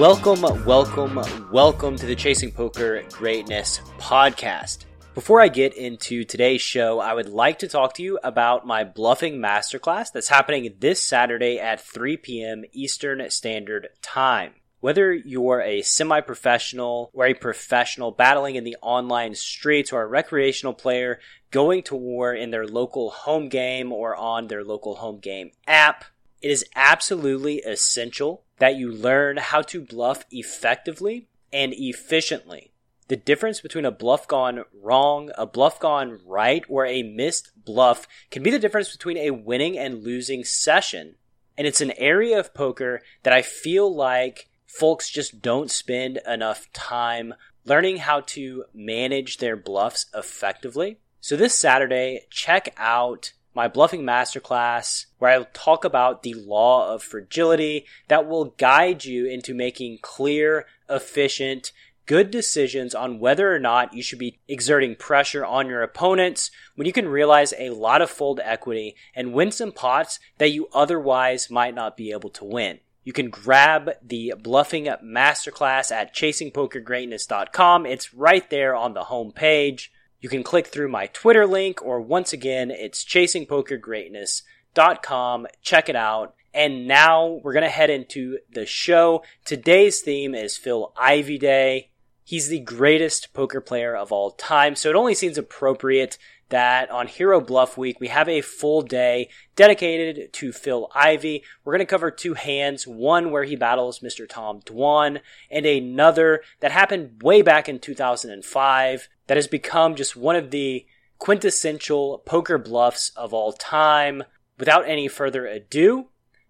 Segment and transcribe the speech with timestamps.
[0.00, 1.20] Welcome, welcome,
[1.52, 4.86] welcome to the Chasing Poker Greatness podcast.
[5.14, 8.82] Before I get into today's show, I would like to talk to you about my
[8.82, 12.64] bluffing masterclass that's happening this Saturday at 3 p.m.
[12.72, 14.54] Eastern Standard Time.
[14.80, 20.06] Whether you're a semi professional or a professional battling in the online streets or a
[20.06, 21.20] recreational player
[21.50, 26.06] going to war in their local home game or on their local home game app,
[26.40, 32.72] it is absolutely essential that you learn how to bluff effectively and efficiently.
[33.08, 38.06] The difference between a bluff gone wrong, a bluff gone right, or a missed bluff
[38.30, 41.16] can be the difference between a winning and losing session.
[41.58, 46.72] And it's an area of poker that I feel like folks just don't spend enough
[46.72, 47.34] time
[47.64, 50.98] learning how to manage their bluffs effectively.
[51.20, 57.02] So this Saturday, check out my bluffing masterclass where I'll talk about the law of
[57.02, 61.72] fragility that will guide you into making clear, efficient,
[62.06, 66.86] good decisions on whether or not you should be exerting pressure on your opponents when
[66.86, 71.50] you can realize a lot of fold equity and win some pots that you otherwise
[71.50, 72.80] might not be able to win.
[73.04, 77.86] You can grab the bluffing masterclass at chasingpokergreatness.com.
[77.86, 79.92] It's right there on the home page.
[80.20, 85.46] You can click through my Twitter link, or once again, it's chasingpokergreatness.com.
[85.62, 86.34] Check it out.
[86.52, 89.22] And now we're going to head into the show.
[89.44, 91.90] Today's theme is Phil Ivey Day.
[92.24, 96.18] He's the greatest poker player of all time, so it only seems appropriate
[96.50, 101.42] that on Hero Bluff Week we have a full day dedicated to Phil Ivey.
[101.64, 104.28] We're going to cover two hands, one where he battles Mr.
[104.28, 110.36] Tom Dwan, and another that happened way back in 2005 that has become just one
[110.36, 110.86] of the
[111.18, 114.24] quintessential poker bluffs of all time.
[114.58, 116.08] Without any further ado,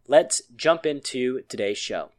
[0.08, 2.10] let's jump into today's show.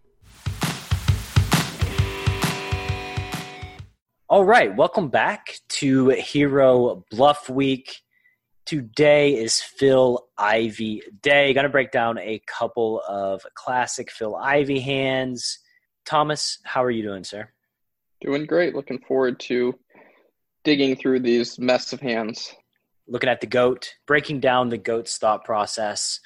[4.32, 7.98] All right, welcome back to Hero Bluff Week.
[8.66, 11.54] Today is Phil Ivey Day.
[11.54, 15.60] Going to break down a couple of classic Phil Ivey hands.
[16.06, 17.50] Thomas, how are you doing, sir?
[18.22, 18.74] Doing great.
[18.74, 19.78] Looking forward to
[20.64, 22.56] digging through these mess of hands.
[23.10, 26.22] Looking at the goat, breaking down the goat's thought process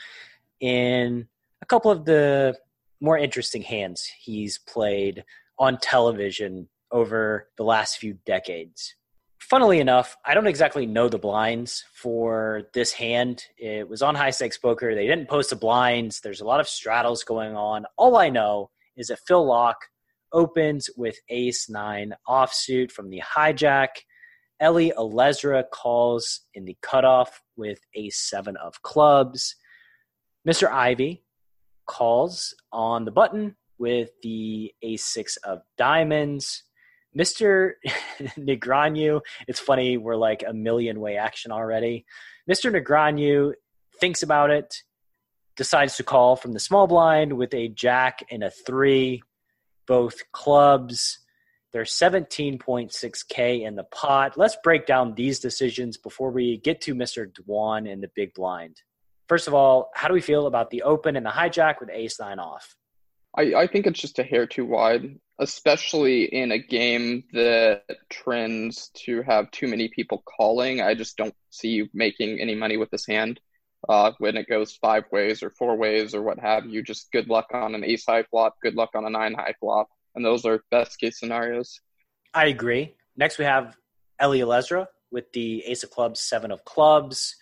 [0.60, 1.28] in
[1.60, 2.56] a couple of the
[3.02, 5.24] more interesting hands he's played
[5.58, 8.96] on television over the last few decades.
[9.40, 13.44] Funnily enough, I don't exactly know the blinds for this hand.
[13.58, 14.96] It was on high stakes poker.
[14.96, 16.22] They didn't post the blinds.
[16.22, 17.86] There's a lot of straddles going on.
[17.96, 19.76] All I know is that Phil Laak
[20.34, 23.90] opens with ace nine offsuit from the hijack.
[24.64, 29.56] Eli Elezra calls in the cutoff with ace seven of clubs.
[30.48, 30.72] Mr.
[30.72, 31.24] Ivey
[31.86, 36.64] calls on the button with the ace six of diamonds.
[37.18, 37.74] Mr.
[38.38, 42.06] Negreanu, it's funny, we're like a million way action already.
[42.50, 42.72] Mr.
[42.72, 43.54] Negreanu
[44.00, 44.76] thinks about it,
[45.56, 49.24] decides to call from the small blind with a jack and a three,
[49.88, 51.20] both clubs.
[51.72, 54.38] There's 17.6K in the pot.
[54.38, 57.32] Let's break down these decisions before we get to Mr.
[57.32, 58.82] Dwan in the big blind.
[59.28, 62.20] First of all, how do we feel about the open and the hijack with ace
[62.20, 62.76] nine off?
[63.38, 68.90] I, I think it's just a hair too wide, especially in a game that trends
[69.06, 70.82] to have too many people calling.
[70.82, 73.40] I just don't see you making any money with this hand
[73.90, 76.82] uh, when it goes five ways or four ways or what have you.
[76.82, 79.90] Just good luck on an ace high flop, good luck on a nine high flop.
[80.16, 81.82] And those are best case scenarios.
[82.34, 82.96] I agree.
[83.18, 83.76] Next, we have
[84.22, 87.36] Eli Elezra with the ace of clubs, seven of clubs,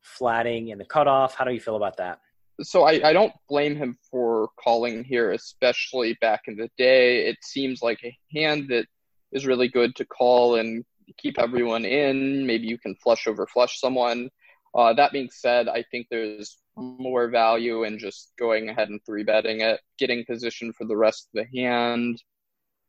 [0.00, 1.34] flatting in the cutoff.
[1.34, 2.20] How do you feel about that?
[2.62, 7.26] So I, I don't blame him for calling here, especially back in the day.
[7.26, 8.86] It seems like a hand that
[9.32, 10.84] is really good to call and
[11.18, 12.46] keep everyone in.
[12.46, 14.30] Maybe you can flush over flush someone.
[14.74, 19.22] Uh, that being said, I think there's more value in just going ahead and three
[19.22, 22.20] betting it, getting position for the rest of the hand,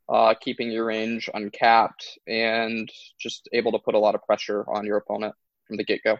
[0.10, 4.86] uh, keeping your range uncapped, and just able to put a lot of pressure on
[4.86, 5.36] your opponent
[5.68, 6.18] from the get go.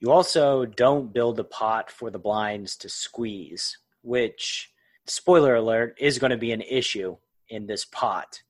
[0.00, 4.72] You also don't build a pot for the blinds to squeeze, which,
[5.06, 7.18] spoiler alert, is going to be an issue
[7.50, 8.42] in this pot.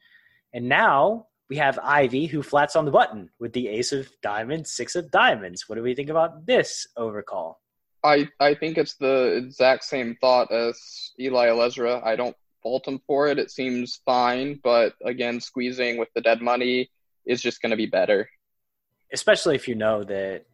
[0.55, 4.71] And now, we have Ivey who flats on the button with the ace of diamonds,
[4.71, 5.69] six of diamonds.
[5.69, 7.61] What do we think about this overcall?
[8.05, 12.05] I, I think it's the exact same thought as Eli Elezra.
[12.07, 13.41] I don't fault him for it.
[13.41, 16.91] It seems fine, but again, squeezing with the dead money
[17.27, 18.31] is just going to be better.
[19.13, 20.45] Especially if you know that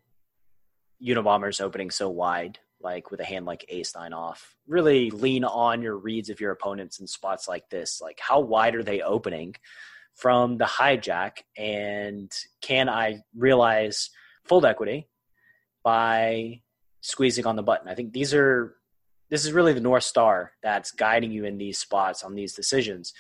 [1.03, 4.55] Unabomber's opening so wide, like with a hand like ace nine off.
[4.67, 8.01] Really lean on your reads of your opponents in spots like this.
[8.01, 9.55] Like, how wide are they opening?
[10.17, 12.33] from the hijack and
[12.63, 14.11] can I realize
[14.45, 15.09] fold equity
[15.85, 16.63] by
[17.03, 17.89] squeezing on the button?
[17.89, 18.75] I think these are
[19.29, 23.13] this is really the north star that's guiding you in these spots on these decisions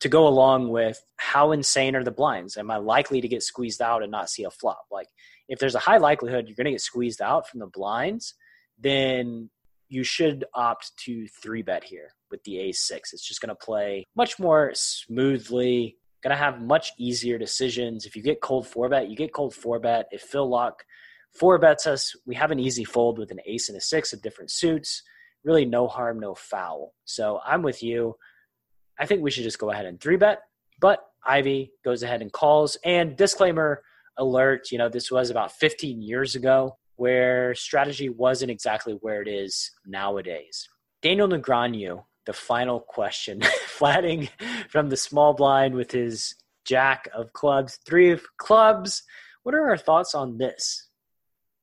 [0.00, 3.82] to go along with how insane are the blinds am i likely to get squeezed
[3.82, 5.08] out and not see a flop like
[5.50, 8.34] if there's a high likelihood you're going to get squeezed out from the blinds
[8.78, 9.50] then
[9.88, 14.06] you should opt to three bet here with the a6 it's just going to play
[14.16, 18.06] much more smoothly going to have much easier decisions.
[18.06, 20.06] If you get cold four bet, you get cold four bet.
[20.10, 20.74] If Phil Laak
[21.32, 24.22] four bets us, we have an easy fold with an ace and a six of
[24.22, 25.02] different suits.
[25.44, 26.94] Really, no harm, no foul.
[27.04, 28.16] So I'm with you.
[28.98, 30.40] I think we should just go ahead and three bet.
[30.78, 32.76] But Ivey goes ahead and calls.
[32.84, 33.82] And disclaimer
[34.20, 39.28] alert, you know, this was about 15 years ago where strategy wasn't exactly where it
[39.28, 40.68] is nowadays.
[41.02, 43.40] Daniel Negreanu the final question.
[43.66, 44.28] Flatting
[44.68, 46.34] from the small blind with his
[46.64, 49.02] jack of clubs, three of clubs.
[49.42, 50.88] What are our thoughts on this?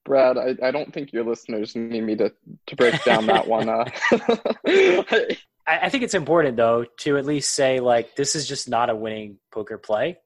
[0.04, 2.34] Brad, I, I don't think your listeners need me to,
[2.68, 3.70] to break down that one.
[3.70, 3.86] Uh.
[4.68, 5.38] I,
[5.68, 8.96] I think it's important, though, to at least say, like, this is just not a
[8.96, 10.18] winning poker play.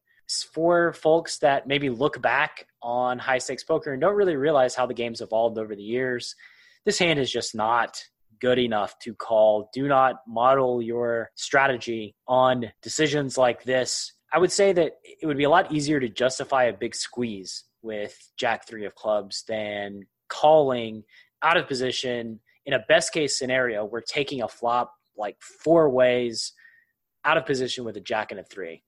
[0.52, 4.86] For folks that maybe look back on high stakes poker and don't really realize how
[4.86, 6.36] the game's evolved over the years,
[6.86, 8.04] this hand is just not
[8.40, 9.70] good enough to call.
[9.74, 14.14] Do not model your strategy on decisions like this.
[14.34, 17.66] I would say that it would be a lot easier to justify a big squeeze
[17.82, 21.04] with Jack three of clubs than calling
[21.44, 22.40] out of position.
[22.66, 26.54] In a best case scenario, we're taking a flop like four ways
[27.26, 28.84] out of position with a Jack and a three.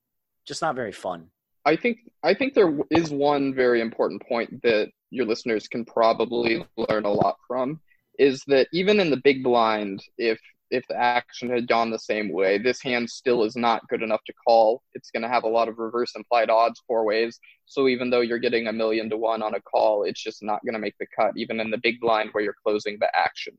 [0.45, 1.27] Just not very fun.
[1.65, 6.65] I think I think there is one very important point that your listeners can probably
[6.75, 7.79] learn a lot from
[8.19, 10.39] is that even in the big blind, if
[10.69, 14.23] if the action had gone the same way, this hand still is not good enough
[14.25, 14.81] to call.
[14.95, 17.39] It's going to have a lot of reverse implied odds four ways.
[17.65, 20.65] So even though you're getting a million to one on a call, it's just not
[20.65, 23.57] going to make the cut, even in the big blind where you're closing the action.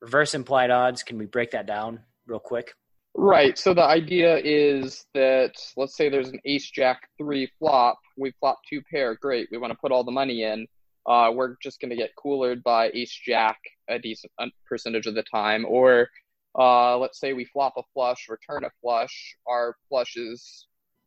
[0.00, 1.04] Reverse implied odds.
[1.04, 2.74] Can we break that down real quick?
[3.14, 3.58] Right.
[3.58, 7.98] So the idea is that let's say there's an ace jack three flop.
[8.16, 9.16] We flop two pair.
[9.16, 9.48] Great.
[9.50, 10.66] We want to put all the money in
[11.08, 13.58] uh, we're just going to get coolered by ace jack
[13.88, 14.30] a decent
[14.66, 15.64] percentage of the time.
[15.66, 16.08] Or
[16.56, 19.34] uh, let's say we flop a flush, return a flush.
[19.46, 20.66] Our flush is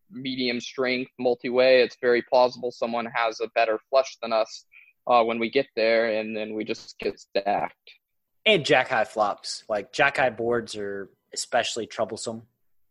[0.10, 1.84] medium strength, multi way.
[1.84, 4.66] It's very plausible someone has a better flush than us
[5.06, 7.92] uh, when we get there, and then we just get stacked.
[8.44, 9.64] And jack high flops.
[9.70, 12.44] Like jack high boards are especially troublesome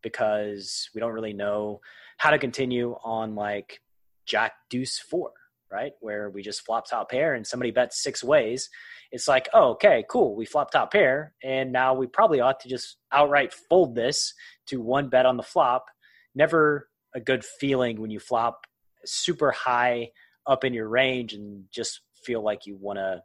[0.02, 1.80] because we don't really know
[2.18, 3.80] how to continue on like
[4.26, 5.32] jack deuce four
[5.70, 5.92] right?
[6.00, 8.68] Where we just flop top pair and somebody bets six ways.
[9.12, 10.34] It's like, oh, okay, cool.
[10.34, 11.34] We flop top pair.
[11.42, 14.34] And now we probably ought to just outright fold this
[14.66, 15.86] to one bet on the flop.
[16.34, 18.66] Never a good feeling when you flop
[19.04, 20.10] super high
[20.46, 23.22] up in your range and just feel like you want to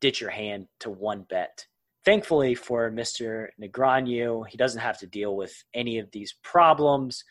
[0.00, 1.66] ditch your hand to one bet.
[2.08, 3.48] Thankfully for Mr.
[3.60, 7.22] Negreanu, he doesn't have to deal with any of these problems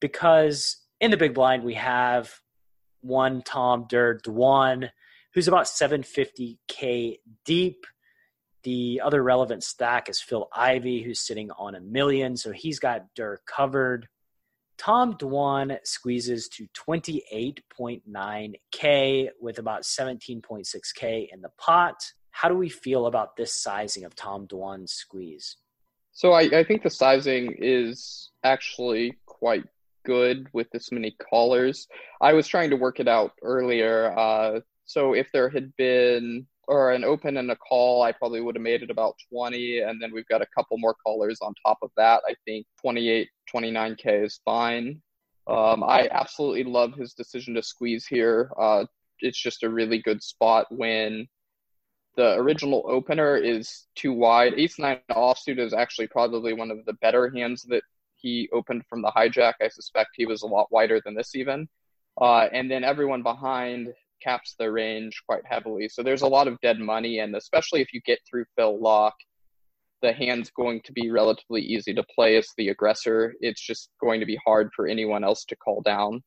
[0.00, 2.32] because in the big blind we have
[3.02, 4.88] one Tom Der Dwan,
[5.34, 7.86] who's about 750k deep.
[8.62, 13.14] The other relevant stack is Phil Ivey, who's sitting on a million, so he's got
[13.16, 14.08] Der covered.
[14.78, 22.02] Tom Dwan squeezes to 28.9k with about 17.6k in the pot.
[22.36, 25.56] How do we feel about this sizing of Tom Dwan's squeeze?
[26.12, 29.64] So I, I think the sizing is actually quite
[30.04, 31.88] good with this many callers.
[32.20, 34.12] I was trying to work it out earlier.
[34.18, 38.56] Uh, so if there had been or an open and a call, I probably would
[38.56, 39.80] have made it about 20.
[39.80, 42.20] And then we've got a couple more callers on top of that.
[42.28, 45.00] I think 28, 29K is fine.
[45.46, 48.50] Um, I absolutely love his decision to squeeze here.
[48.60, 48.84] Uh,
[49.20, 51.26] it's just a really good spot when
[52.16, 54.54] the original opener is too wide.
[54.56, 57.82] Ace nine offsuit is actually probably one of the better hands that
[58.16, 59.54] he opened from the hijack.
[59.60, 61.68] I suspect he was a lot wider than this even.
[62.20, 63.92] Uh, and then everyone behind
[64.22, 65.88] caps their range quite heavily.
[65.88, 69.12] So there's a lot of dead money, and especially if you get through Phil Laak,
[70.02, 73.34] the hand's going to be relatively easy to play as the aggressor.
[73.40, 76.22] It's just going to be hard for anyone else to call down.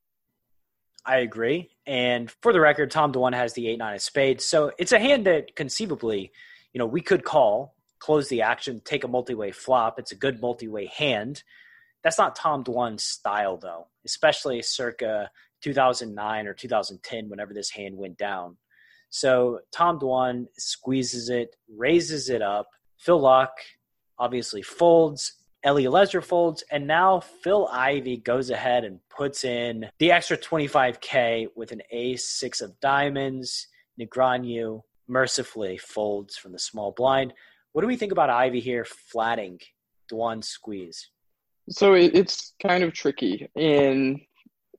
[1.06, 1.70] I agree.
[1.86, 5.00] And for the record, Tom Dwan has the eight nine of spades, so it's a
[5.00, 6.32] hand that conceivably,
[6.74, 10.00] you know, we could call, close the action, take a multi-way flop.
[10.00, 11.44] It's a good multi-way hand.
[12.04, 15.30] That's not Tom Dwan's style, though, especially circa
[15.62, 18.58] 2009 or 2010, whenever this hand went down.
[19.10, 22.70] So Tom Dwan squeezes it, raises it up.
[22.98, 23.50] Phil Laak
[24.18, 25.34] obviously folds.
[25.66, 31.48] Eli Elezra folds, and now Phil Ivey goes ahead and puts in the extra 25k
[31.56, 33.68] with an ace six of diamonds.
[34.00, 37.34] Negreanu mercifully folds from the small blind.
[37.74, 39.60] What do we think about Ivey here flatting
[40.10, 41.10] Dwan's squeeze?
[41.70, 43.48] So it's kind of tricky.
[43.56, 44.22] In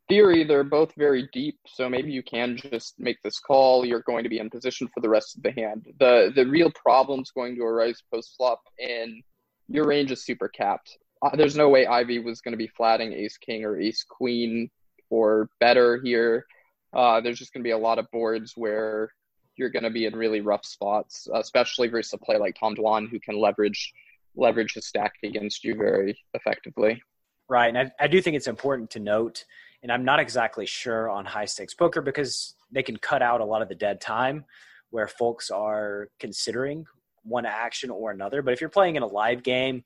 [0.08, 3.84] theory, they're both very deep, so maybe you can just make this call.
[3.84, 5.86] You're going to be in position for the rest of the hand.
[6.00, 9.22] The the real problem's going to arise post flop, and
[9.70, 10.98] your range is super capped.
[11.22, 14.70] Uh, there's no way Ivey was going to be flatting Ace King or Ace Queen
[15.10, 16.46] or better here.
[16.92, 19.12] Uh, there's just going to be a lot of boards where
[19.56, 23.08] you're going to be in really rough spots, especially versus a play like Tom Dwan,
[23.08, 23.92] who can leverage
[24.36, 27.02] leverage his stack against you very effectively.
[27.48, 29.44] Right, and I, I do think it's important to note
[29.82, 33.44] and I'm not exactly sure on high stakes poker because they can cut out a
[33.44, 34.44] lot of the dead time
[34.90, 36.86] where folks are considering
[37.22, 38.42] one action or another.
[38.42, 39.82] But if you're playing in a live game,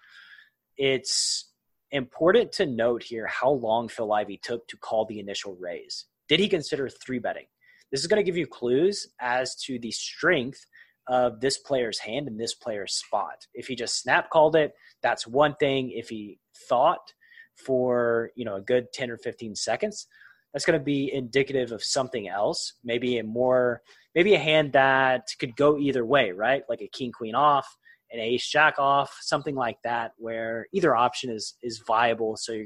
[0.76, 1.50] it's
[1.90, 6.06] important to note here how long Phil Ivey took to call the initial raise.
[6.28, 7.46] Did he consider three betting?
[7.90, 10.64] This is going to give you clues as to the strength
[11.06, 13.46] of this player's hand and this player's spot.
[13.52, 14.72] If he just snap called it,
[15.02, 15.90] that's one thing.
[15.90, 16.38] If he
[16.68, 17.12] thought
[17.56, 20.06] for you know a good 10 or 15 seconds
[20.52, 23.82] that's going to be indicative of something else maybe a more
[24.14, 26.62] maybe a hand that could go either way right?
[26.68, 27.66] Like a king queen off
[28.12, 32.36] an ace jack off something like that where either option is is viable.
[32.36, 32.58] So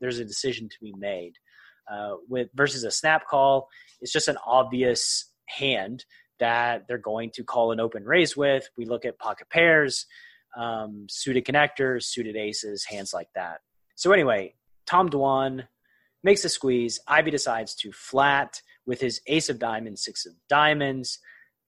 [0.00, 1.34] there's a decision to be made.
[1.92, 3.68] Uh, with versus a snap call
[4.00, 6.02] it's just an obvious hand
[6.40, 8.66] that they're going to call an open raise with.
[8.78, 10.06] We look at pocket pairs
[10.56, 13.58] um, suited connectors suited aces hands like that.
[13.96, 14.54] So anyway,
[14.86, 15.66] Tom Dwan
[16.24, 16.98] makes a squeeze.
[17.06, 21.20] Ivey decides to flat with his ace of diamonds, six of diamonds.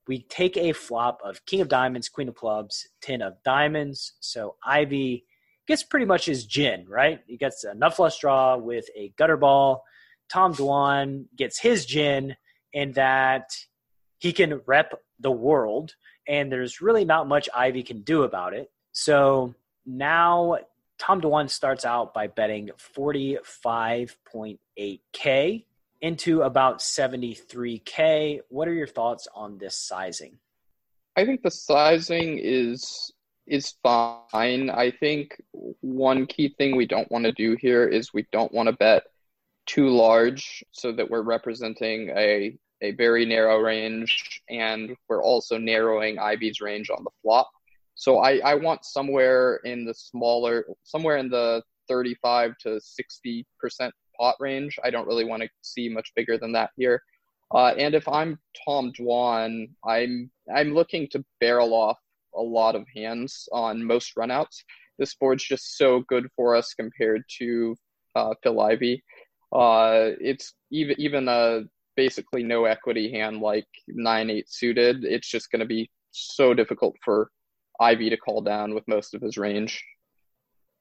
[0.09, 4.15] We take a flop of king of diamonds, queen of clubs, ten of diamonds.
[4.21, 5.25] So Ivey
[5.69, 7.21] gets pretty much his gin, right?
[7.27, 9.85] He gets a nut flush draw with a gutter ball.
[10.29, 12.37] Tom Dwan gets his gin,
[12.75, 13.51] and that
[14.19, 15.95] he can rep the world,
[16.27, 18.71] and there's really not much Ivey can do about it.
[18.93, 20.59] So now
[20.99, 25.65] Tom Dwan starts out by betting 45.8K
[26.01, 28.41] into about 73K.
[28.49, 30.39] What are your thoughts on this sizing?
[31.17, 33.13] I think the sizing is
[33.47, 34.71] is fine.
[34.71, 35.41] I think
[35.81, 39.05] one key thing we don't want to do here is we don't want to bet
[39.67, 46.19] too large so that we're representing a a very narrow range and we're also narrowing
[46.19, 47.51] Ivey's range on the flop.
[47.97, 53.93] So I, I want somewhere in the smaller, somewhere in the 35 to 60 percent
[54.19, 54.79] pot range.
[54.85, 57.03] I don't really want to see much bigger than that here.
[57.55, 61.99] Uh, and if I'm Tom Dwan, I'm I'm looking to barrel off
[62.35, 64.63] a lot of hands on most runouts.
[64.99, 67.77] This board's just so good for us compared to
[68.15, 69.03] uh, Phil Ivey.
[69.53, 71.63] Uh, it's even even a
[71.97, 75.05] basically no equity hand like nine eight suited.
[75.05, 77.31] It's just going to be so difficult for
[77.81, 79.83] Ivey to call down with most of his range.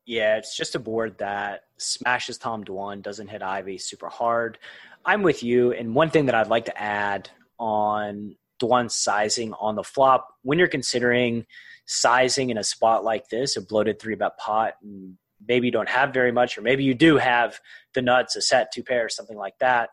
[0.06, 4.60] Yeah, it's just a board that smashes Tom Dwan, doesn't hit Ivey super hard.
[5.04, 5.72] I'm with you.
[5.72, 10.60] And one thing that I'd like to add on Dwan's sizing on the flop, when
[10.60, 11.46] you're considering
[11.88, 15.90] sizing in a spot like this, a bloated three bet pot, and maybe you don't
[15.90, 17.60] have very much, or maybe you do have
[17.94, 19.90] the nuts, a set, two pairs, something like that,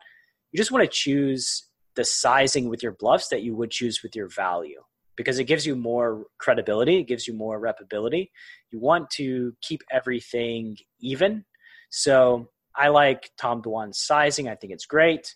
[0.51, 4.15] you just want to choose the sizing with your bluffs that you would choose with
[4.15, 4.81] your value
[5.15, 8.31] because it gives you more credibility, it gives you more repability.
[8.71, 11.45] You want to keep everything even.
[11.89, 14.49] So I like Tom Dwan's sizing.
[14.49, 15.35] I think it's great.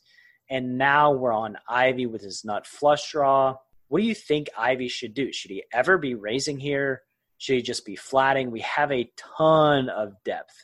[0.50, 3.56] And now we're on Ivey with his nut flush draw.
[3.90, 5.32] What do you think Ivey should do?
[5.32, 7.02] Should he ever be raising here?
[7.38, 8.50] Should he just be flatting?
[8.50, 10.56] We have a ton of depth.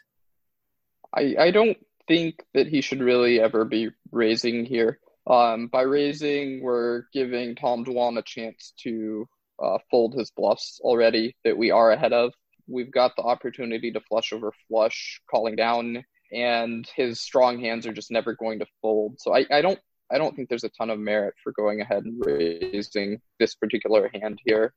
[1.15, 1.77] I, I don't
[2.07, 4.99] think that he should really ever be raising here.
[5.25, 9.27] Um, by raising, we're giving Tom Dwan a chance to
[9.61, 12.33] uh, fold his bluffs already that we are ahead of.
[12.67, 17.93] We've got the opportunity to flush over flush, calling down, and his strong hands are
[17.93, 19.15] just never going to fold.
[19.19, 19.79] So I, I don't
[20.11, 24.09] I don't think there's a ton of merit for going ahead and raising this particular
[24.13, 24.73] hand here,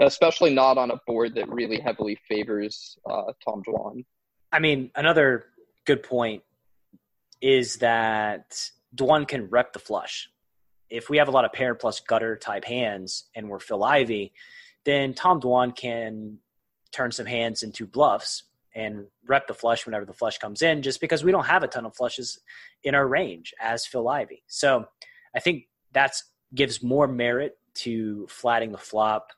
[0.00, 4.04] especially not on a board that really heavily favors uh, Tom Dwan.
[4.52, 5.46] I mean, another
[5.84, 6.42] good point
[7.40, 8.60] is that
[8.94, 10.30] Dwan can rep the flush.
[10.90, 14.32] If we have a lot of pair plus gutter type hands and we're Phil Ivey,
[14.84, 16.38] then Tom Dwan can
[16.92, 21.00] turn some hands into bluffs and rep the flush whenever the flush comes in, just
[21.00, 22.38] because we don't have a ton of flushes
[22.84, 24.42] in our range as Phil Ivey.
[24.46, 24.86] So
[25.34, 29.32] I think that's gives more merit to flatting the flop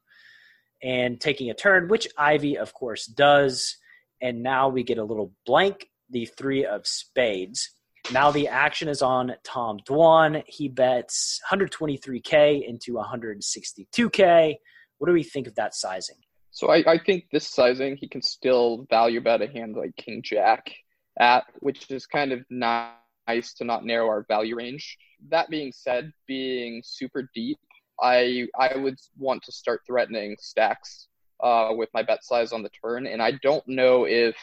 [0.83, 3.77] and taking a turn, which Ivey, of course, does.
[4.21, 7.71] And now we get a little blank, the three of spades.
[8.13, 10.43] Now the action is on Tom Dwan.
[10.47, 14.55] He bets 123K into 162K.
[14.99, 16.17] What do we think of that sizing?
[16.51, 20.23] So I, I think this sizing he can still value bet a hand like King
[20.23, 20.73] Jack
[21.19, 24.99] at, which is kind of nice to not narrow our value range.
[25.29, 27.59] That being said, being super deep,
[28.03, 31.09] I I would want to start threatening stacks
[31.43, 34.37] uh, with my bet size on the turn, and I don't know if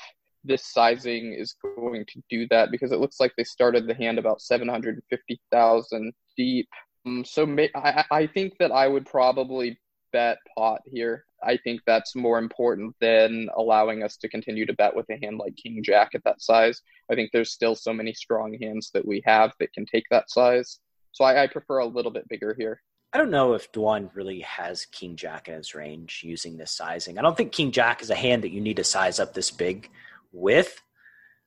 [0.47, 4.17] this sizing is going to do that because it looks like they started the hand
[4.17, 6.67] about seven hundred fifty thousand deep.
[7.05, 9.79] Um, so may, I I think that I would probably
[10.13, 11.25] bet pot here.
[11.43, 15.37] I think that's more important than allowing us to continue to bet with a hand
[15.37, 16.81] like King Jack at that size.
[17.11, 20.31] I think there's still so many strong hands that we have that can take that
[20.31, 20.79] size.
[21.11, 22.81] So I, I prefer a little bit bigger here.
[23.13, 27.17] I don't know if Dwan really has King Jack in his range using this sizing.
[27.17, 29.51] I don't think King Jack is a hand that you need to size up this
[29.51, 29.89] big
[30.31, 30.81] with.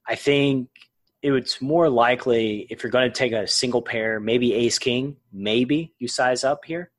[0.09, 0.69] I think
[1.23, 5.95] it's more likely if you're going to take a single pair, maybe Ace King, maybe
[5.99, 6.91] you size up here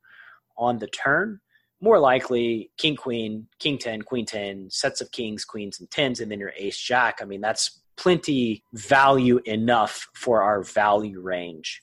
[0.57, 1.39] on the turn
[1.81, 6.31] more likely king queen king 10 queen 10 sets of kings queens and tens and
[6.31, 11.81] then your ace jack i mean that's plenty value enough for our value range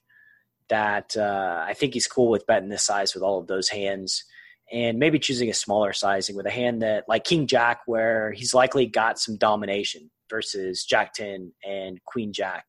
[0.69, 4.25] that uh, i think he's cool with betting this size with all of those hands
[4.72, 8.54] and maybe choosing a smaller sizing with a hand that like king jack where he's
[8.54, 12.64] likely got some domination versus jack 10 and queen jack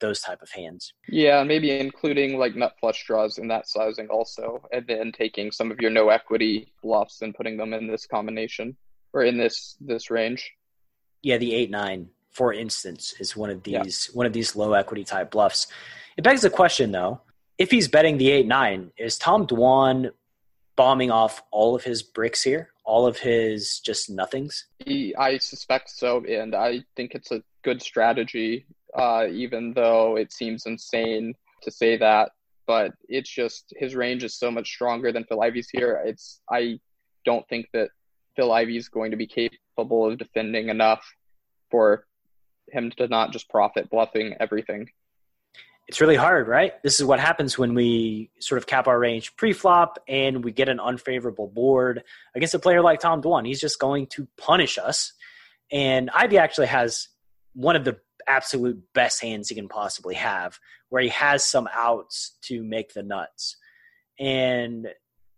[0.00, 0.92] those type of hands.
[1.08, 5.70] Yeah, maybe including like nut flush draws in that sizing also, and then taking some
[5.70, 8.76] of your no equity bluffs and putting them in this combination
[9.12, 10.52] or in this this range.
[11.22, 14.16] Yeah, the eight nine, for instance, is one of these yeah.
[14.16, 15.66] one of these low equity type bluffs.
[16.16, 17.20] It begs the question though,
[17.58, 20.10] if he's betting the eight nine, is Tom Dwan
[20.76, 22.70] bombing off all of his bricks here?
[22.84, 24.66] All of his just nothings?
[25.18, 30.66] I suspect so, and I think it's a good strategy uh, even though it seems
[30.66, 32.32] insane to say that.
[32.66, 36.02] But it's just his range is so much stronger than Phil Ivey's here.
[36.04, 36.80] It's I
[37.24, 37.90] don't think that
[38.34, 41.04] Phil Ivey's going to be capable of defending enough
[41.70, 42.06] for
[42.72, 44.88] him to not just profit bluffing everything.
[45.88, 46.72] It's really hard, right?
[46.82, 50.68] This is what happens when we sort of cap our range pre-flop and we get
[50.68, 52.02] an unfavorable board
[52.34, 53.46] against a player like Tom Dwan.
[53.46, 55.12] He's just going to punish us.
[55.70, 57.08] And Ivey actually has
[57.54, 62.36] one of the absolute best hands he can possibly have, where he has some outs
[62.42, 63.56] to make the nuts.
[64.18, 64.88] And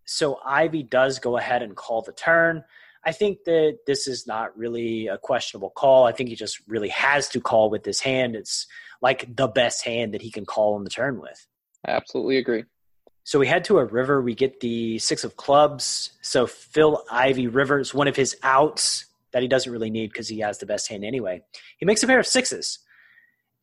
[0.07, 2.65] so Ivey does go ahead and call the turn.
[3.05, 6.07] I think that this is not really a questionable call.
[6.07, 8.35] I think he just really has to call with this hand.
[8.35, 8.67] It's
[9.01, 11.47] like the best hand that he can call on the turn with.
[11.87, 12.65] I absolutely agree.
[13.25, 14.23] So we head to a river.
[14.23, 16.13] We get the six of clubs.
[16.23, 20.39] So Phil Ivey Rivers, one of his outs that he doesn't really need because he
[20.41, 21.43] has the best hand anyway.
[21.77, 22.79] He makes a pair of sixes.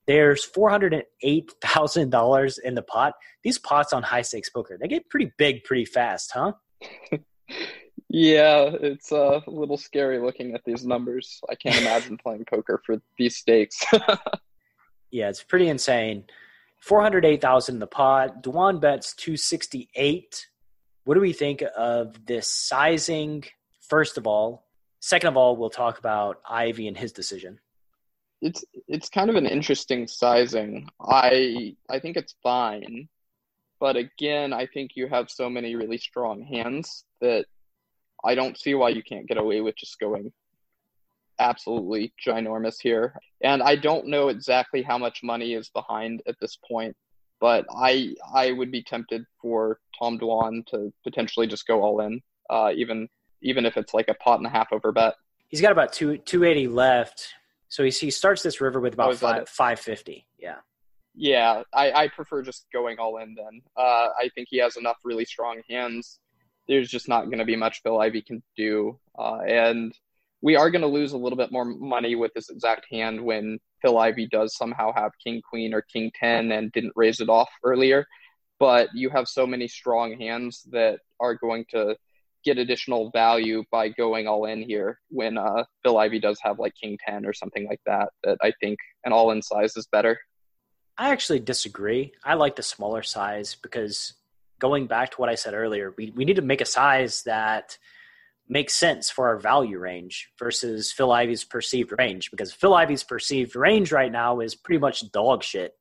[0.07, 3.15] There's four hundred and eight thousand dollars in the pot.
[3.43, 6.53] These pots on high stakes poker they get pretty big pretty fast, huh?
[8.15, 11.41] yeah, it's uh, a little scary looking at these numbers.
[11.49, 13.83] I can't imagine playing poker for these stakes.
[15.11, 16.25] yeah, it's pretty insane.
[16.79, 18.43] Four hundred eight thousand in the pot.
[18.43, 20.47] Dwan bets two sixty eight.
[21.03, 23.43] What do we think of this sizing?
[23.81, 24.65] First of all,
[25.05, 27.59] Second of all, we'll talk about Ivey and his decision.
[28.41, 30.89] It's it's kind of an interesting sizing.
[30.99, 33.07] I I think it's fine,
[33.79, 37.45] but again, I think you have so many really strong hands that
[38.25, 40.31] I don't see why you can't get away with just going
[41.39, 43.13] absolutely ginormous here.
[43.41, 46.95] And I don't know exactly how much money is behind at this point,
[47.39, 52.21] but I I would be tempted for Tom Dwan to potentially just go all in,
[52.49, 53.07] uh, even
[53.41, 55.15] even if it's like a pot and a half over bet.
[55.47, 57.27] He's got about two two eighty left,
[57.69, 60.25] so he he starts this river with about oh, five five fifty.
[60.37, 60.55] Yeah.
[61.17, 63.61] Yeah, I, I prefer just going all in then.
[63.77, 66.19] Uh, I think he has enough really strong hands.
[66.67, 68.99] There's just not going to be much Phil Ivey can do.
[69.17, 69.93] Uh, and
[70.41, 73.59] we are going to lose a little bit more money with this exact hand when
[73.81, 77.49] Phil Ivey does somehow have King Queen or King 10 and didn't raise it off
[77.63, 78.05] earlier.
[78.59, 81.95] But you have so many strong hands that are going to
[82.45, 86.73] get additional value by going all in here when uh, Phil Ivey does have like
[86.79, 90.19] King 10 or something like that, that I think an all in size is better.
[90.97, 92.13] I actually disagree.
[92.23, 94.13] I like the smaller size because
[94.65, 97.77] going back to what I said earlier, we, we need to make a size that
[98.49, 103.55] makes sense for our value range versus Phil Ivey's perceived range because Phil Ivey's perceived
[103.55, 105.73] range right now is pretty much dog shit.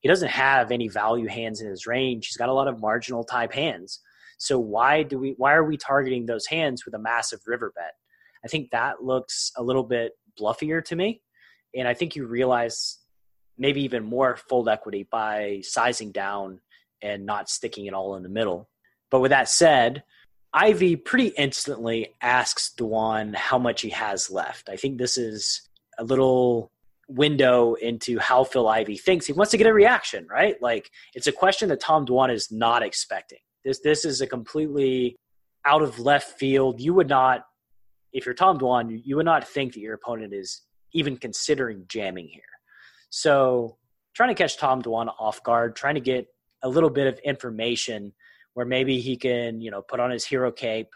[0.00, 2.26] He doesn't have any value hands in his range.
[2.26, 4.00] He's got a lot of marginal type hands.
[4.38, 7.92] So why do we why are we targeting those hands with a massive river bet?
[8.44, 11.22] I think that looks a little bit bluffier to me.
[11.76, 12.98] And I think you realize
[13.56, 16.60] maybe even more fold equity by sizing down
[17.02, 18.68] and not sticking it all in the middle.
[19.10, 20.04] But with that said,
[20.54, 24.68] Ivey pretty instantly asks Dwan how much he has left.
[24.68, 26.70] I think this is a little
[27.08, 29.26] window into how Phil Ivey thinks.
[29.26, 30.60] He wants to get a reaction, right?
[30.60, 33.38] Like it's a question that Tom Dwan is not expecting.
[33.64, 35.16] This this is a completely
[35.64, 36.80] out of left field.
[36.80, 37.44] You would not,
[38.12, 40.62] if you're Tom Dwan, you would not think that your opponent is
[40.92, 42.42] even considering jamming here.
[43.10, 43.76] So
[44.14, 46.26] trying to catch Tom Dwan off guard, trying to get
[46.62, 48.12] a little bit of information
[48.54, 50.90] where maybe he can, you know, put on his hero cape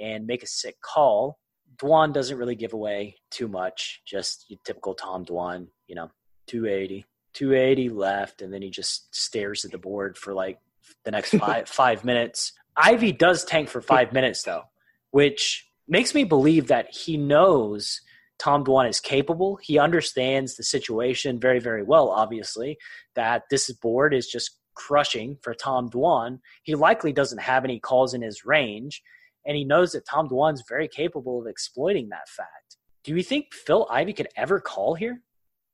[0.00, 1.38] and make a sick call.
[1.76, 6.10] Dwan doesn't really give away too much, just typical Tom Dwan, you know,
[6.46, 10.58] 280, 280 left, and then he just stares at the board for like
[11.04, 12.52] the next five five minutes.
[12.76, 14.64] Ivey does tank for five minutes though,
[15.10, 18.00] which makes me believe that he knows
[18.38, 19.58] Tom Dwan is capable.
[19.62, 22.78] He understands the situation very, very well, obviously,
[23.14, 26.38] that this board is just crushing for Tom Dwan.
[26.62, 29.02] He likely doesn't have any calls in his range,
[29.46, 32.76] and he knows that Tom Dwan's very capable of exploiting that fact.
[33.02, 35.20] Do you think Phil Ivey could ever call here?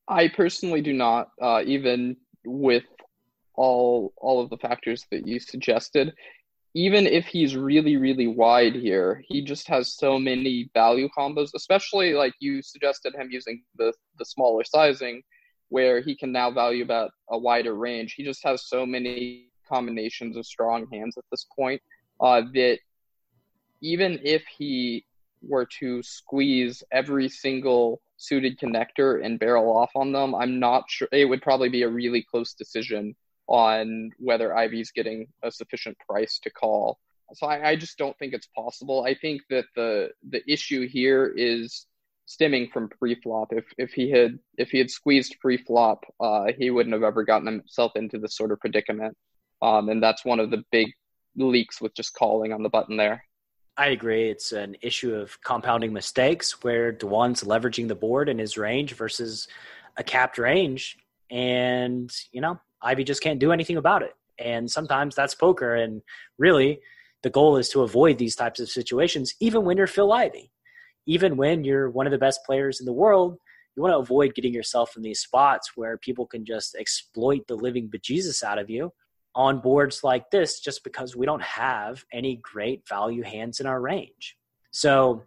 [0.08, 2.84] I personally do not, uh, even with
[3.54, 6.12] all all of the factors that you suggested
[6.74, 12.14] even if he's really really wide here he just has so many value combos especially
[12.14, 15.22] like you suggested him using the the smaller sizing
[15.72, 20.37] where he can now value about a wider range he just has so many combinations
[20.37, 21.80] of strong hands at this point
[22.20, 22.78] uh, that
[23.80, 25.04] even if he
[25.40, 31.08] were to squeeze every single suited connector and barrel off on them i'm not sure
[31.11, 33.14] it would probably be a really close decision
[33.48, 36.98] on whether Ivey's getting a sufficient price to call.
[37.35, 39.04] So I, I, just don't think it's possible.
[39.04, 41.87] I think that the the issue here is
[42.26, 43.48] stemming from pre-flop.
[43.52, 47.46] If if he had if he had squeezed pre-flop, uh, he wouldn't have ever gotten
[47.46, 49.16] himself into this sort of predicament.
[49.61, 50.92] Um, and that's one of the big
[51.37, 53.24] leaks with just calling on the button there.
[53.76, 54.28] I agree.
[54.28, 59.48] It's an issue of compounding mistakes where Dwan's leveraging the board in his range versus
[59.96, 60.98] a capped range.
[61.30, 64.12] And, you know, Ivey just can't do anything about it.
[64.38, 65.74] And sometimes that's poker.
[65.74, 66.02] And
[66.38, 66.80] really,
[67.22, 70.50] the goal is to avoid these types of situations, even when you're Phil Ivey.
[71.06, 73.38] Even when you're one of the best players in the world,
[73.74, 77.54] you want to avoid getting yourself in these spots where people can just exploit the
[77.54, 78.92] living bejesus out of you
[79.34, 83.80] on boards like this just because we don't have any great value hands in our
[83.80, 84.36] range.
[84.70, 85.22] So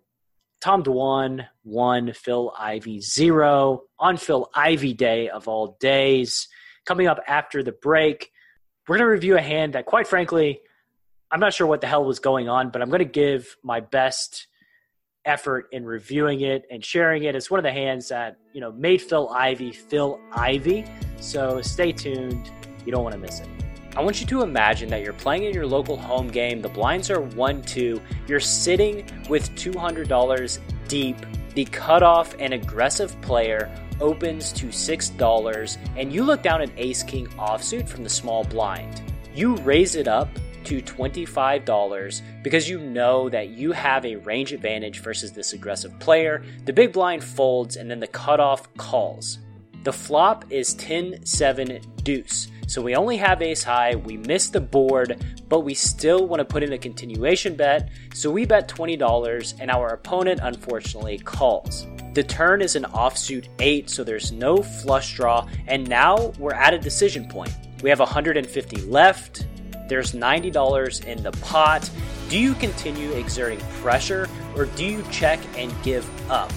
[0.62, 6.48] Tom Dwan one, Phil Ivey, zero on Phil Ivey day of all days
[6.86, 8.32] coming up after the break.
[8.88, 10.62] We're going to review a hand that, quite frankly,
[11.32, 13.80] I'm not sure what the hell was going on, but I'm going to give my
[13.80, 14.48] best
[15.26, 17.36] effort in reviewing it and sharing it.
[17.36, 20.86] It's one of the hands that, you know, made Phil Ivey Phil Ivey.
[21.20, 22.52] So stay tuned.
[22.86, 23.48] You don't want to miss it.
[23.96, 26.62] I want you to imagine that you're playing in your local home game.
[26.62, 28.02] The blinds are 1 2.
[28.28, 31.18] You're sitting with $200 deep.
[31.54, 37.28] The cutoff and aggressive player opens to $6, and you look down an ace king
[37.38, 39.02] offsuit from the small blind.
[39.34, 40.28] You raise it up
[40.66, 46.44] to $25 because you know that you have a range advantage versus this aggressive player.
[46.66, 49.40] The big blind folds, and then the cutoff calls.
[49.84, 52.48] The flop is 10 7 deuce.
[52.68, 56.46] So we only have ace high, we miss the board, but we still want to
[56.46, 57.90] put in a continuation bet.
[58.14, 61.86] So we bet $20 and our opponent unfortunately calls.
[62.16, 66.74] The turn is an offsuit 8, so there's no flush draw, and now we're at
[66.74, 67.52] a decision point.
[67.84, 69.46] We have 150 left.
[69.88, 71.90] There's $90 in the pot.
[72.30, 76.52] Do you continue exerting pressure or do you check and give up?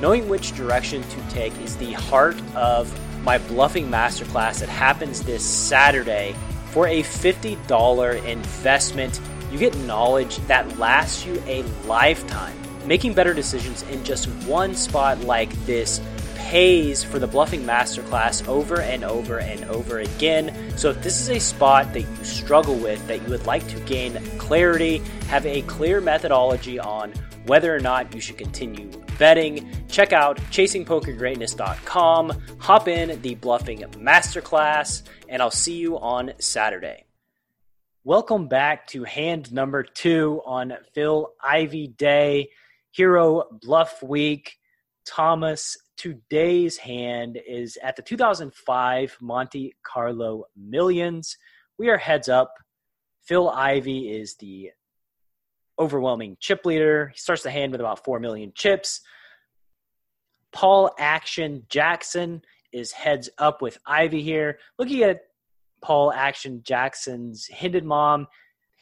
[0.00, 2.92] Knowing which direction to take is the heart of
[3.24, 6.34] my bluffing masterclass that happens this Saturday.
[6.70, 12.56] For a $50 investment, you get knowledge that lasts you a lifetime.
[12.84, 16.00] Making better decisions in just one spot like this
[16.46, 20.54] pays for the bluffing masterclass over and over and over again.
[20.78, 23.80] So if this is a spot that you struggle with, that you would like to
[23.80, 27.12] gain clarity, have a clear methodology on
[27.46, 35.02] whether or not you should continue betting, check out chasingpokergreatness.com, hop in the bluffing masterclass,
[35.28, 37.06] and I'll see you on Saturday.
[38.04, 42.50] Welcome back to hand number two on Phil Ivey Day,
[42.92, 44.58] Hero Bluff Week.
[45.06, 51.36] Thomas, today's hand is at the 2005 Monte Carlo Millions.
[51.78, 52.52] We are heads up.
[53.24, 54.70] Phil Ivey is the
[55.78, 57.08] overwhelming chip leader.
[57.08, 59.00] He starts the hand with about 4 million chips.
[60.52, 64.58] Paul Action Jackson is heads up with Ivey here.
[64.78, 65.20] Looking at
[65.82, 68.26] Paul Action Jackson's Hendon Mom,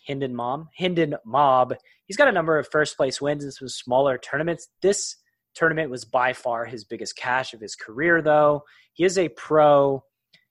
[0.07, 1.75] Hendon Mom, Hendon Mob.
[2.07, 4.69] He's got a number of first place wins in some smaller tournaments.
[4.83, 5.17] This
[5.55, 8.63] tournament was by far his biggest cash of his career, though.
[8.93, 10.05] He is a pro.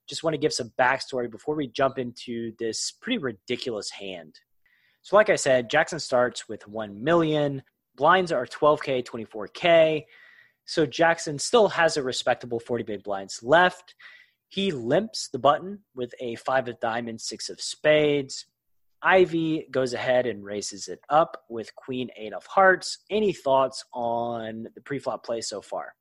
[0.07, 4.39] Just want to give some backstory before we jump into this pretty ridiculous hand.
[5.01, 7.61] So, like I said, Jackson starts with 1 million.
[7.95, 10.03] Blinds are 12K, 24K.
[10.65, 13.95] So, Jackson still has a respectable 40 big blinds left.
[14.47, 18.45] He limps the button with a five of diamonds, six of spades.
[19.03, 22.99] Ivey goes ahead and raises it up with queen eight of hearts.
[23.09, 25.93] Any thoughts on the preflop play so far?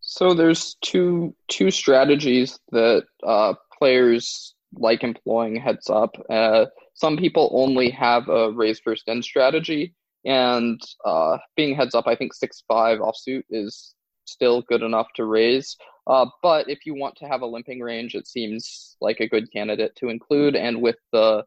[0.00, 6.14] So there's two two strategies that uh, players like employing heads up.
[6.28, 12.06] Uh, some people only have a raise first in strategy, and uh, being heads up,
[12.06, 15.76] I think six five offsuit is still good enough to raise.
[16.06, 19.50] Uh, but if you want to have a limping range, it seems like a good
[19.52, 20.56] candidate to include.
[20.56, 21.44] And with the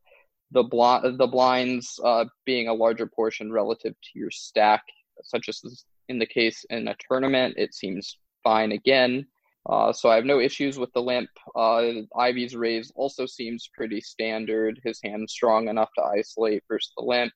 [0.51, 4.83] the, bl- the blinds uh, being a larger portion relative to your stack,
[5.23, 9.25] such as in the case in a tournament, it seems fine again.
[9.69, 11.29] Uh, so I have no issues with the limp.
[11.55, 14.79] Uh, Ivey's raise also seems pretty standard.
[14.83, 17.31] His hand's strong enough to isolate versus the limp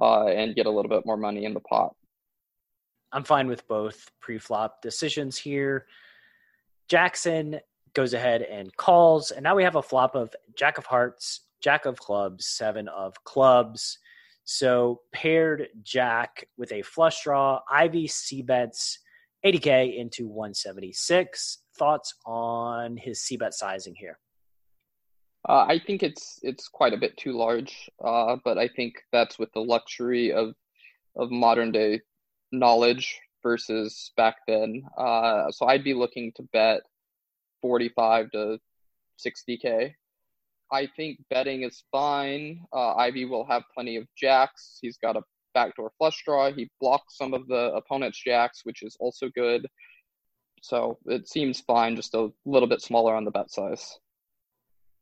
[0.00, 1.94] uh, and get a little bit more money in the pot.
[3.12, 5.86] I'm fine with both pre-flop decisions here.
[6.88, 7.60] Jackson
[7.94, 11.84] goes ahead and calls, and now we have a flop of Jack of Hearts, Jack
[11.84, 13.98] of Clubs, Seven of Clubs.
[14.44, 19.00] So paired Jack with a flush draw, Ivey C bets
[19.44, 21.58] 80k into 176.
[21.76, 24.20] Thoughts on his C bet sizing here?
[25.48, 29.36] Uh, I think it's it's quite a bit too large, uh, but I think that's
[29.36, 30.54] with the luxury of
[31.16, 32.00] of modern day
[32.52, 34.84] knowledge versus back then.
[34.96, 36.82] Uh, so I'd be looking to bet
[37.60, 38.58] 45 to
[39.18, 39.94] 60k.
[40.72, 42.60] I think betting is fine.
[42.72, 44.78] Uh, Ivey will have plenty of jacks.
[44.80, 45.22] He's got a
[45.54, 46.52] backdoor flush draw.
[46.52, 49.66] He blocks some of the opponent's jacks, which is also good.
[50.62, 53.98] So it seems fine, just a little bit smaller on the bet size.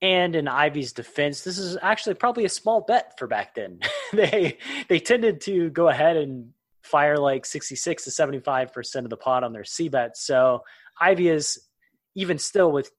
[0.03, 3.81] And in Ivey's defense, this is actually probably a small bet for back then.
[4.13, 6.51] they they tended to go ahead and
[6.83, 10.27] fire like 66 to 75% of the pot on their C bets.
[10.27, 10.63] So
[11.01, 11.59] Ivey is
[12.15, 12.91] even still with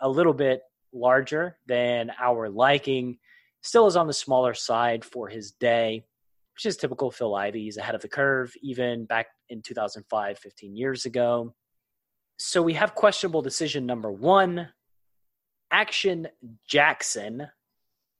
[0.00, 3.18] a little bit larger than our liking,
[3.62, 6.04] still is on the smaller side for his day,
[6.54, 7.64] which is typical Phil Ivey.
[7.64, 11.54] He's ahead of the curve, even back in 2005, 15 years ago.
[12.38, 14.68] So we have questionable decision number one.
[15.70, 16.28] Action
[16.68, 17.48] Jackson,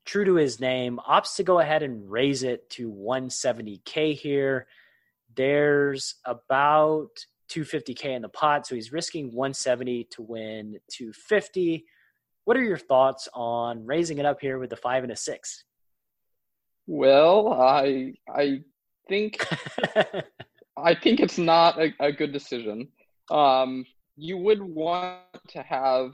[0.05, 4.67] true to his name, opts to go ahead and raise it to 170K here.
[5.35, 7.11] There's about
[7.51, 11.85] 250k in the pot, so he's risking 170 to win 250.
[12.47, 15.65] What are your thoughts on raising it up here with the five and a six?
[16.87, 18.61] Well, I I
[19.09, 19.45] think
[20.77, 22.87] I think it's not a, a good decision.
[23.33, 23.85] Um,
[24.17, 26.13] you would want to have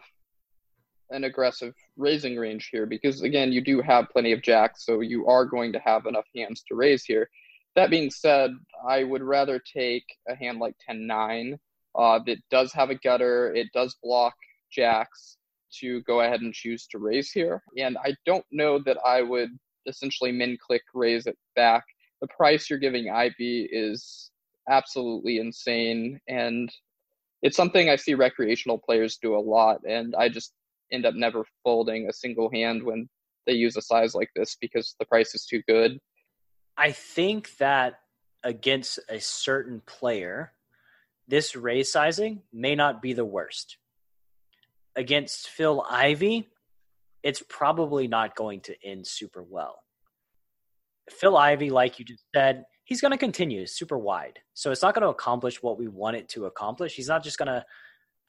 [1.10, 5.26] an aggressive raising range here because again, you do have plenty of jacks, so you
[5.26, 7.28] are going to have enough hands to raise here.
[7.76, 8.52] That being said,
[8.88, 11.58] I would rather take a hand like 10 9
[11.94, 14.32] uh, that does have a gutter, it does block
[14.70, 15.36] jacks
[15.80, 17.62] to go ahead and choose to raise here.
[17.76, 19.50] And I don't know that I would
[19.86, 21.84] essentially min click raise it back.
[22.20, 24.30] The price you're giving Ivey is
[24.68, 26.20] absolutely insane.
[26.28, 26.70] And
[27.42, 29.80] it's something I see recreational players do a lot.
[29.88, 30.52] And I just
[30.92, 33.08] end up never folding a single hand when
[33.46, 35.98] they use a size like this because the price is too good.
[36.76, 37.94] I think that
[38.44, 40.52] against a certain player,
[41.28, 43.78] this raise sizing may not be the worst.
[44.96, 46.48] Against Phil Ivey,
[47.22, 49.78] it's probably not going to end super well.
[51.10, 54.38] Phil Ivey, like you just said, he's going to continue super wide.
[54.54, 56.94] So it's not going to accomplish what we want it to accomplish.
[56.94, 57.64] He's not just going to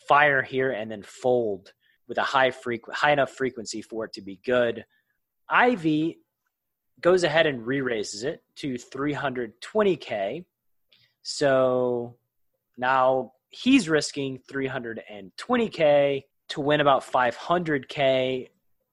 [0.08, 1.74] fire here and then fold
[2.08, 4.86] with a high frequ- high enough frequency for it to be good.
[5.50, 6.20] Ivey
[7.02, 10.46] goes ahead and re-raises it to 320k.
[11.22, 12.16] So
[12.78, 16.24] now he's risking 320k
[16.54, 18.48] to win about 500k.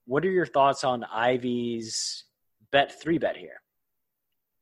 [0.05, 2.23] What are your thoughts on Ivey's
[2.71, 3.61] bet three bet here?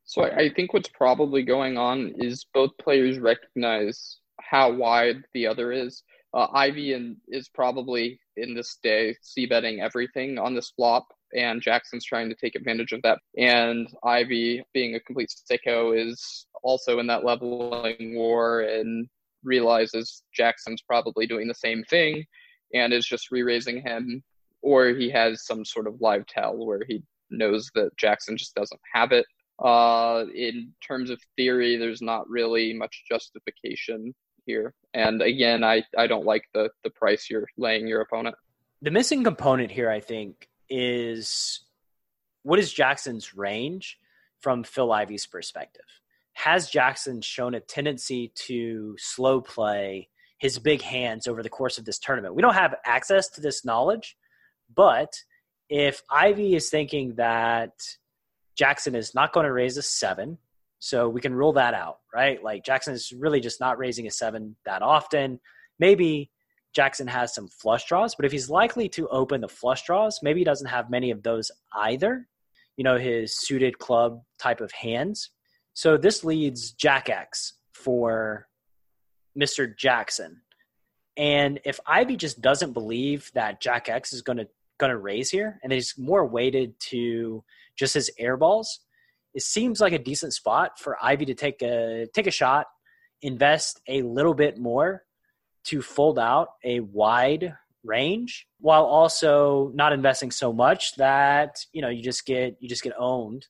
[0.04, 5.72] So I think what's probably going on is both players recognize how wide the other
[5.72, 6.02] is.
[6.34, 11.62] Uh, Ivey and is probably in this day c betting everything on this flop, and
[11.62, 13.18] Jackson's trying to take advantage of that.
[13.38, 19.08] And Ivey, being a complete sicko, is also in that leveling war and
[19.42, 22.26] realizes Jackson's probably doing the same thing
[22.74, 24.22] and is just re-raising him,
[24.62, 28.80] or he has some sort of live tell where he knows that Jackson just doesn't
[28.92, 29.26] have it.
[29.62, 34.14] Uh, in terms of theory, there's not really much justification
[34.46, 34.74] here.
[34.94, 38.36] And again, I, I don't like the, the price you're laying your opponent.
[38.82, 41.60] The missing component here, I think, is
[42.42, 43.98] what is Jackson's range
[44.40, 45.84] from Phil Ivey's perspective?
[46.32, 50.08] Has Jackson shown a tendency to slow play
[50.40, 52.34] his big hands over the course of this tournament?
[52.34, 54.16] We don't have access to this knowledge,
[54.74, 55.12] but
[55.68, 57.72] if Ivey is thinking that
[58.56, 60.38] Jackson is not going to raise a seven,
[60.80, 62.42] so we can rule that out, right?
[62.42, 65.38] Like Jackson is really just not raising a seven that often.
[65.78, 66.30] Maybe
[66.74, 70.40] Jackson has some flush draws, but if he's likely to open the flush draws, maybe
[70.40, 72.26] he doesn't have many of those either.
[72.76, 75.30] You know, his suited club type of hands.
[75.74, 78.48] So this leads Jack X for
[79.38, 79.76] Mr.
[79.76, 80.42] Jackson.
[81.16, 85.30] And if Ivey just doesn't believe that Jack X is going to going to raise
[85.30, 87.44] here, and he's more weighted to
[87.76, 88.80] just his air balls,
[89.34, 92.66] it seems like a decent spot for Ivey to take a take a shot,
[93.22, 95.04] invest a little bit more
[95.64, 101.88] to fold out a wide range while also not investing so much that you know
[101.88, 103.46] you just get you just get owned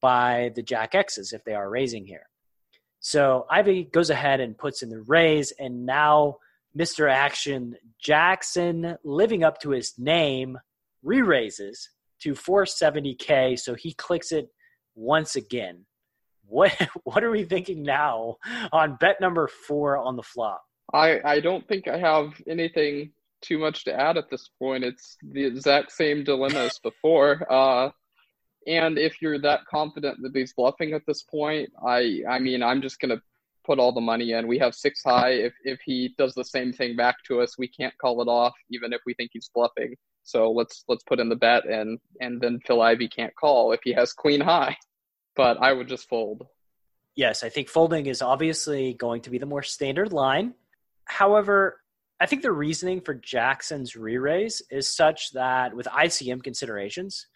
[0.00, 2.28] by the jack x's if they are raising here
[3.02, 6.38] so ivey goes ahead and puts in the raise and now
[6.74, 10.58] mr action jackson living up to his name
[11.02, 14.48] re-raises to 470k so he clicks it
[14.94, 15.84] once again.
[16.46, 16.72] What
[17.04, 18.36] what are we thinking now
[18.72, 20.62] on bet number four on the flop?
[20.92, 24.84] I I don't think I have anything too much to add at this point.
[24.84, 27.44] It's the exact same dilemma as before.
[27.50, 27.90] Uh,
[28.66, 32.82] and if you're that confident that he's bluffing at this point, I I mean I'm
[32.82, 33.20] just gonna
[33.64, 34.46] put all the money in.
[34.46, 35.30] We have six high.
[35.30, 38.54] If if he does the same thing back to us, we can't call it off,
[38.70, 39.94] even if we think he's bluffing.
[40.24, 43.80] So let's let's put in the bet and and then Phil Ivey can't call if
[43.84, 44.76] he has queen high.
[45.34, 46.46] But I would just fold.
[47.14, 50.54] Yes, I think folding is obviously going to be the more standard line.
[51.04, 51.80] However,
[52.20, 57.26] I think the reasoning for Jackson's re-raise is such that with ICM considerations,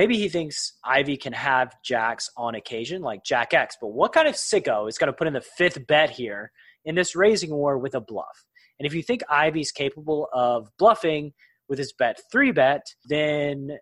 [0.00, 3.76] maybe he thinks Ivey can have Jacks on occasion, like Jack X.
[3.78, 6.52] But what kind of sicko is going to put in the fifth bet here
[6.86, 8.46] in this raising war with a bluff?
[8.78, 11.34] And if you think Ivey's capable of bluffing,
[11.70, 13.78] with his bet three bet, then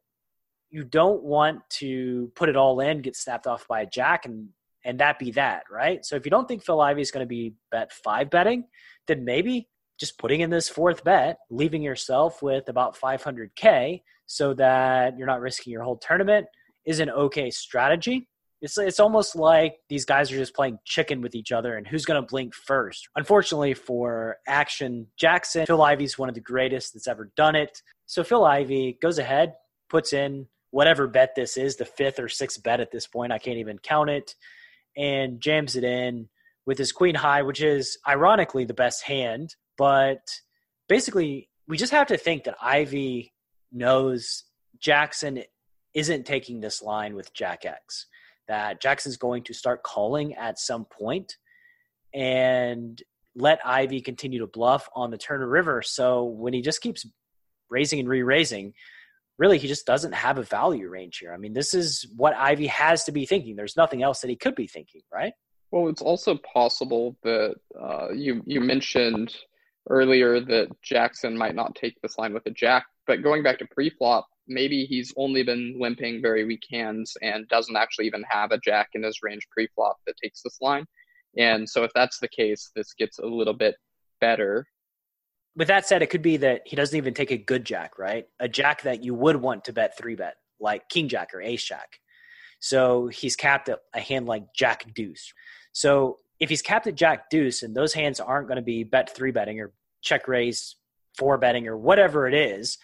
[0.71, 4.51] you don't want to put it all in, get snapped off by a jack, and
[4.85, 6.05] and that be that, right?
[6.05, 8.65] So if you don't think Phil Ivey is going to be bet five betting,
[9.09, 15.19] then maybe just putting in this fourth bet, leaving yourself with about 500k, so that
[15.19, 16.47] you're not risking your whole tournament,
[16.85, 18.29] is an okay strategy.
[18.61, 22.05] It's it's almost like these guys are just playing chicken with each other and who's
[22.05, 23.09] going to blink first.
[23.15, 27.83] Unfortunately for Action Jackson, Phil Ivey's one of the greatest that's ever done it.
[28.07, 29.55] So Phil Ivey goes ahead,
[29.89, 33.33] puts in whatever bet this is, the fifth or sixth bet at this point.
[33.33, 34.35] I can't even count it,
[34.97, 36.29] and jams it in
[36.67, 39.55] with his queen high, which is ironically the best hand.
[39.79, 40.21] But
[40.89, 43.33] basically, we just have to think that Ivey
[43.73, 44.45] knows
[44.81, 45.45] Jackson
[45.95, 48.07] isn't taking this line with Jack X
[48.49, 51.37] that Jackson's going to start calling at some point
[52.15, 53.01] and
[53.37, 55.83] let Ivey continue to bluff on the Turner River.
[55.83, 57.07] So when he just keeps
[57.71, 58.73] raising and re-raising,
[59.39, 61.33] really he just doesn't have a value range here.
[61.33, 63.55] I mean, this is what Ivey has to be thinking.
[63.55, 65.33] There's nothing else that he could be thinking, right?
[65.71, 69.37] Well, it's also possible that uh, you you mentioned
[69.89, 73.67] earlier that Jackson might not take this line with a jack, but going back to
[73.67, 78.59] pre-flop, maybe he's only been limping very weak hands and doesn't actually even have a
[78.59, 80.87] jack in his range pre-flop that takes this line.
[81.37, 83.77] And so if that's the case, this gets a little bit
[84.21, 84.67] better.
[85.57, 88.27] With that said, it could be that he doesn't even take a good jack, right?
[88.41, 91.65] A jack that you would want to bet three bet, like king jack or ace
[91.65, 91.99] jack.
[92.61, 95.33] So he's capped at a hand like Jack Deuce.
[95.73, 99.15] So if he's capped at Jack Deuce and those hands aren't going to be bet
[99.15, 99.73] three betting or
[100.03, 100.77] check raise
[101.17, 102.79] four betting or whatever it is,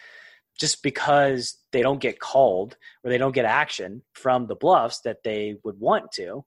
[0.59, 5.23] just because they don't get called or they don't get action from the bluffs that
[5.25, 6.45] they would want to,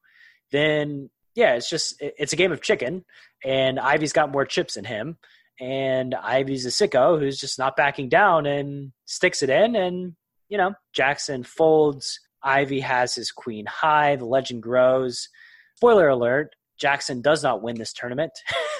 [0.51, 3.05] then yeah, it's just it's a game of chicken.
[3.45, 5.18] And Ivey's got more chips in him,
[5.59, 9.76] and Ivey's a sicko who's just not backing down and sticks it in.
[9.76, 10.15] And
[10.49, 12.20] you know, Jackson folds.
[12.43, 14.15] Ivy has his queen high.
[14.15, 15.28] The legend grows.
[15.76, 18.32] Spoiler alert: Jackson does not win this tournament.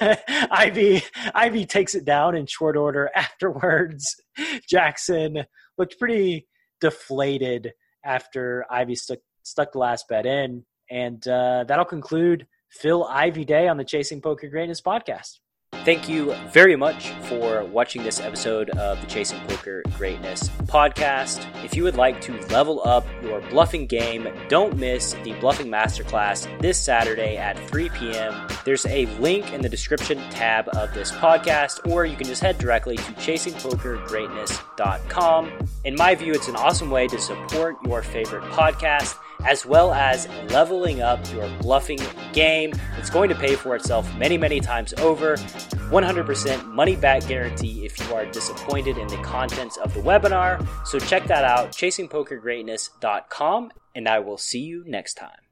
[0.50, 1.02] Ivey
[1.34, 4.16] Ivey takes it down in short order afterwards.
[4.68, 5.44] Jackson
[5.76, 6.46] looked pretty
[6.80, 7.72] deflated
[8.04, 13.68] after Ivey stuck stuck the last bet in, and uh, that'll conclude Phil Ivey Day
[13.68, 15.38] on the Chasing Poker Greatness podcast.
[15.84, 21.46] Thank you very much for watching this episode of the Chasing Poker Greatness podcast.
[21.64, 26.46] If you would like to level up your bluffing game, don't miss the Bluffing Masterclass
[26.60, 28.34] this Saturday at 3 p.m.
[28.64, 32.58] There's a link in the description tab of this podcast, or you can just head
[32.58, 35.52] directly to chasingpokergreatness.com.
[35.84, 40.28] In my view, it's an awesome way to support your favorite podcast as well as
[40.50, 42.00] leveling up your bluffing
[42.32, 42.72] game.
[42.98, 45.36] It's going to pay for itself many, many times over.
[45.36, 50.66] 100% money back guarantee if you are disappointed in the contents of the webinar.
[50.86, 55.38] So check that out, chasingpokergreatness.com, and I will see you next time.